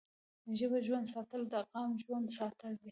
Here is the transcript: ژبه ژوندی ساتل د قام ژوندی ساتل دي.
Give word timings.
ژبه 0.57 0.77
ژوندی 0.85 1.11
ساتل 1.13 1.41
د 1.51 1.55
قام 1.71 1.89
ژوندی 2.03 2.33
ساتل 2.39 2.71
دي. 2.77 2.79